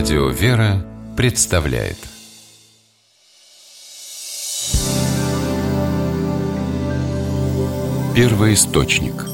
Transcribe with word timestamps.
Радио 0.00 0.30
«Вера» 0.30 0.82
представляет 1.14 1.98
Первый 8.16 8.54
источник 8.54 9.26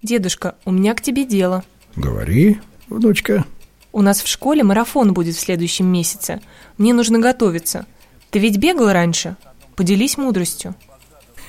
Дедушка, 0.00 0.54
у 0.64 0.72
меня 0.72 0.94
к 0.94 1.02
тебе 1.02 1.26
дело. 1.26 1.62
Говори, 1.94 2.58
внучка. 2.88 3.44
У 3.92 4.00
нас 4.00 4.22
в 4.22 4.28
школе 4.28 4.62
марафон 4.62 5.12
будет 5.12 5.36
в 5.36 5.40
следующем 5.40 5.84
месяце. 5.88 6.40
Мне 6.78 6.94
нужно 6.94 7.18
готовиться. 7.18 7.84
Ты 8.30 8.38
ведь 8.38 8.56
бегал 8.56 8.90
раньше? 8.92 9.36
Поделись 9.76 10.16
мудростью. 10.16 10.74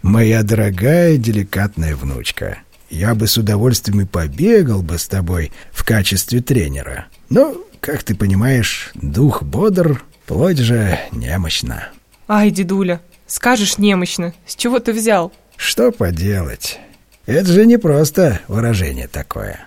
Моя 0.02 0.42
дорогая 0.42 1.18
деликатная 1.18 1.94
внучка, 1.94 2.62
я 2.92 3.14
бы 3.14 3.26
с 3.26 3.38
удовольствием 3.38 4.02
и 4.02 4.04
побегал 4.04 4.82
бы 4.82 4.98
с 4.98 5.08
тобой 5.08 5.50
в 5.72 5.82
качестве 5.82 6.42
тренера. 6.42 7.06
Но, 7.30 7.56
как 7.80 8.02
ты 8.02 8.14
понимаешь, 8.14 8.90
дух 8.94 9.42
бодр, 9.42 10.04
плоть 10.26 10.58
же 10.58 10.98
немощна. 11.10 11.88
Ай, 12.28 12.50
дедуля, 12.50 13.00
скажешь 13.26 13.78
немощно. 13.78 14.34
С 14.46 14.54
чего 14.56 14.78
ты 14.78 14.92
взял? 14.92 15.32
Что 15.56 15.90
поделать? 15.90 16.78
Это 17.24 17.46
же 17.46 17.64
не 17.64 17.78
просто 17.78 18.40
выражение 18.46 19.08
такое. 19.08 19.66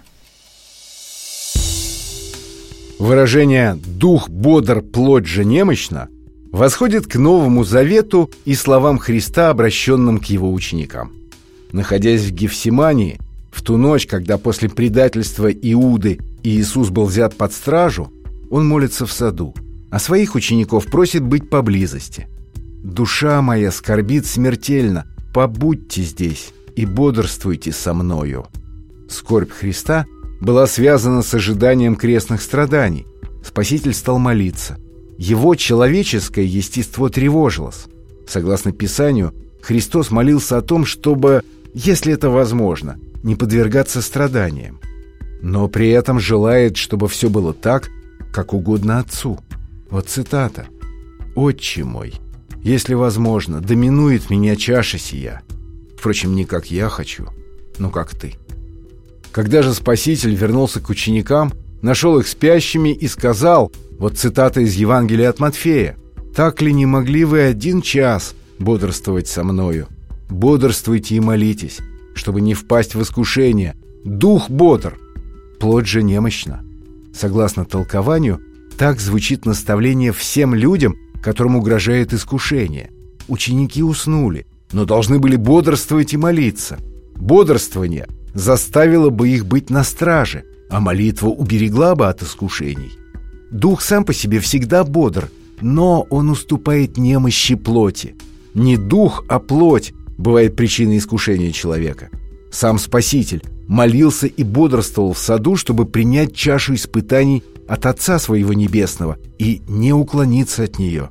Выражение 2.99 3.75
«дух 3.75 4.29
бодр, 4.29 4.81
плоть 4.81 5.25
же 5.25 5.43
немощна» 5.43 6.07
восходит 6.51 7.07
к 7.07 7.15
Новому 7.15 7.63
Завету 7.63 8.31
и 8.45 8.55
словам 8.55 8.99
Христа, 8.99 9.49
обращенным 9.49 10.19
к 10.19 10.25
его 10.25 10.53
ученикам. 10.53 11.11
Находясь 11.75 12.21
в 12.21 12.31
Гефсимании, 12.31 13.19
в 13.51 13.61
ту 13.61 13.75
ночь, 13.75 14.07
когда 14.07 14.37
после 14.37 14.69
предательства 14.69 15.51
Иуды 15.51 16.21
Иисус 16.41 16.89
был 16.89 17.03
взят 17.03 17.35
под 17.35 17.51
стражу, 17.51 18.13
он 18.49 18.65
молится 18.65 19.05
в 19.05 19.11
саду, 19.11 19.53
а 19.91 19.99
своих 19.99 20.35
учеников 20.35 20.85
просит 20.85 21.21
быть 21.23 21.49
поблизости. 21.49 22.29
«Душа 22.81 23.41
моя 23.41 23.71
скорбит 23.71 24.25
смертельно, 24.25 25.05
побудьте 25.33 26.03
здесь 26.03 26.53
и 26.77 26.85
бодрствуйте 26.85 27.73
со 27.73 27.93
мною». 27.93 28.45
Скорбь 29.09 29.51
Христа 29.51 30.05
была 30.39 30.67
связана 30.67 31.23
с 31.23 31.33
ожиданием 31.33 31.97
крестных 31.97 32.41
страданий. 32.41 33.05
Спаситель 33.43 33.93
стал 33.93 34.17
молиться. 34.17 34.77
Его 35.17 35.55
человеческое 35.55 36.45
естество 36.45 37.09
тревожилось. 37.09 37.87
Согласно 38.29 38.71
Писанию, 38.71 39.33
Христос 39.61 40.09
молился 40.11 40.57
о 40.57 40.61
том, 40.61 40.85
чтобы, 40.85 41.43
если 41.75 42.13
это 42.13 42.29
возможно, 42.29 42.97
не 43.21 43.35
подвергаться 43.35 44.01
страданиям. 44.01 44.79
Но 45.41 45.67
при 45.67 45.89
этом 45.89 46.21
желает, 46.21 46.77
чтобы 46.77 47.09
все 47.09 47.29
было 47.29 47.53
так, 47.53 47.89
как 48.31 48.53
угодно 48.53 48.99
Отцу. 48.99 49.37
Вот 49.89 50.07
цитата. 50.07 50.67
«Отче 51.35 51.83
мой, 51.83 52.13
если 52.63 52.93
возможно, 52.93 53.59
доминует 53.59 54.29
меня 54.29 54.55
чаша 54.55 54.97
сия. 54.97 55.41
Впрочем, 55.97 56.33
не 56.33 56.45
как 56.45 56.71
я 56.71 56.87
хочу, 56.87 57.27
но 57.77 57.89
как 57.89 58.15
ты». 58.15 58.35
Когда 59.33 59.61
же 59.61 59.73
Спаситель 59.73 60.33
вернулся 60.33 60.79
к 60.79 60.87
ученикам, 60.87 61.51
нашел 61.81 62.17
их 62.17 62.27
спящими 62.27 62.93
и 62.93 63.05
сказал, 63.09 63.69
вот 63.99 64.17
цитата 64.17 64.61
из 64.61 64.75
Евангелия 64.75 65.29
от 65.29 65.39
Матфея, 65.39 65.97
«Так 66.33 66.61
ли 66.61 66.71
не 66.71 66.85
могли 66.85 67.25
вы 67.25 67.41
один 67.41 67.81
час 67.81 68.33
бодрствовать 68.59 69.27
со 69.27 69.43
мною? 69.43 69.87
Бодрствуйте 70.29 71.15
и 71.15 71.19
молитесь, 71.19 71.79
чтобы 72.13 72.41
не 72.41 72.53
впасть 72.53 72.95
в 72.95 73.01
искушение. 73.01 73.75
Дух 74.03 74.49
бодр, 74.49 74.97
плоть 75.59 75.87
же 75.87 76.03
немощна». 76.03 76.63
Согласно 77.13 77.63
толкованию, 77.63 78.41
так 78.77 78.99
звучит 78.99 79.45
наставление 79.45 80.11
всем 80.11 80.53
людям, 80.53 80.97
которым 81.21 81.55
угрожает 81.55 82.13
искушение. 82.13 82.91
Ученики 83.27 83.81
уснули, 83.81 84.45
но 84.73 84.85
должны 84.85 85.17
были 85.17 85.37
бодрствовать 85.37 86.13
и 86.13 86.17
молиться. 86.17 86.77
Бодрствование 87.15 88.07
заставила 88.33 89.09
бы 89.09 89.29
их 89.29 89.45
быть 89.45 89.69
на 89.69 89.83
страже, 89.83 90.43
а 90.69 90.81
молитва 90.81 91.29
уберегла 91.29 91.95
бы 91.95 92.07
от 92.07 92.21
искушений. 92.21 92.91
Дух 93.49 93.81
сам 93.81 94.03
по 94.03 94.13
себе 94.13 94.39
всегда 94.39 94.83
бодр, 94.83 95.29
но 95.61 96.01
он 96.09 96.29
уступает 96.29 96.97
немощи 96.97 97.55
плоти. 97.55 98.15
Не 98.53 98.75
дух, 98.75 99.23
а 99.29 99.39
плоть 99.39 99.93
бывает 100.25 100.55
причиной 100.55 100.97
искушения 100.97 101.51
человека. 101.51 102.09
Сам 102.51 102.79
Спаситель 102.79 103.43
молился 103.67 104.25
и 104.25 104.43
бодрствовал 104.43 105.13
в 105.13 105.19
саду, 105.19 105.55
чтобы 105.55 105.85
принять 105.85 106.35
чашу 106.35 106.73
испытаний 106.73 107.43
от 107.67 107.85
Отца 107.85 108.17
Своего 108.17 108.53
Небесного 108.53 109.19
и 109.37 109.61
не 109.67 109.93
уклониться 109.93 110.63
от 110.63 110.79
нее. 110.79 111.09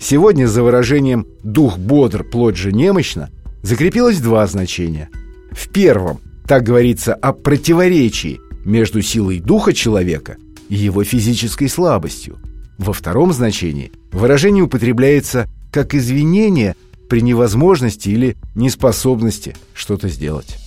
Сегодня 0.00 0.46
за 0.46 0.64
выражением 0.64 1.26
«дух 1.44 1.78
бодр, 1.78 2.24
плоть 2.24 2.56
же 2.56 2.72
немощна» 2.72 3.30
закрепилось 3.62 4.18
два 4.18 4.44
значения. 4.48 5.10
В 5.52 5.68
первом 5.68 6.18
так 6.46 6.64
говорится 6.64 7.14
о 7.14 7.32
противоречии 7.32 8.40
между 8.64 9.00
силой 9.00 9.38
духа 9.38 9.72
человека 9.72 10.38
и 10.68 10.74
его 10.74 11.04
физической 11.04 11.68
слабостью. 11.68 12.38
Во 12.78 12.92
втором 12.92 13.32
значении 13.32 13.92
выражение 14.10 14.64
употребляется 14.64 15.48
как 15.72 15.94
извинение 15.94 16.74
при 17.08 17.20
невозможности 17.20 18.08
или 18.08 18.36
неспособности 18.54 19.56
что-то 19.74 20.08
сделать. 20.08 20.58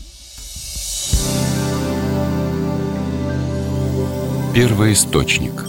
Первый 4.54 4.94
источник 4.94 5.66